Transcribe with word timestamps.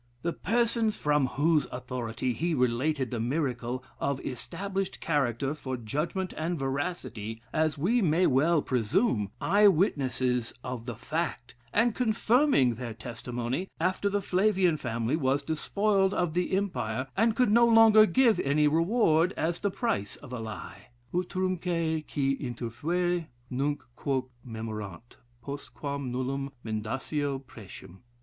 The 0.23 0.33
persons, 0.33 0.97
from 0.97 1.27
whose 1.27 1.67
authority 1.71 2.33
he 2.33 2.55
related 2.55 3.11
the 3.11 3.19
miracle 3.19 3.83
of 3.99 4.19
established 4.21 4.99
character 4.99 5.53
for 5.53 5.77
judgment 5.77 6.33
and 6.35 6.57
veracity, 6.57 7.39
as 7.53 7.77
we 7.77 8.01
may 8.01 8.25
well 8.25 8.63
presume; 8.63 9.29
eye 9.39 9.67
witnesses 9.67 10.55
of 10.63 10.87
the 10.87 10.95
fact, 10.95 11.53
and 11.71 11.93
confirming 11.93 12.73
their 12.73 12.95
testimony, 12.95 13.67
after 13.79 14.09
the 14.09 14.23
Flavian 14.23 14.75
family 14.75 15.15
was 15.15 15.43
despoiled 15.43 16.15
of 16.15 16.33
the 16.33 16.57
empire, 16.57 17.05
and 17.15 17.35
could 17.35 17.51
no 17.51 17.67
longer 17.67 18.07
give 18.07 18.39
any 18.39 18.67
reward 18.67 19.35
as 19.37 19.59
the 19.59 19.69
price 19.69 20.15
of 20.15 20.33
a 20.33 20.39
lie. 20.39 20.87
Utrumque, 21.13 22.07
qui 22.11 22.33
interfuere, 22.39 23.27
nunc 23.51 23.83
quoque 23.95 24.31
memorant, 24.43 25.17
postquam 25.45 26.09
nullum 26.11 26.49
mendacio 26.65 27.37
pretium. 27.37 27.99